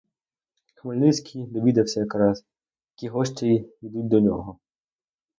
Хмельницький 0.75 1.45
довідався 1.47 2.05
зараз, 2.05 2.45
які 2.97 3.07
гості 3.09 3.47
йдуть 3.81 4.07
до 4.07 4.19
нього. 4.19 4.59